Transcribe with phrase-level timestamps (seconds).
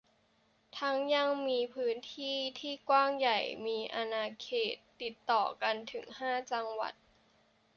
[0.79, 6.93] ทั้งยังมีพื้นที่ที่กว้างใหญ่มีอาณาเขตติดต่อกันถึงห้าจังหวัด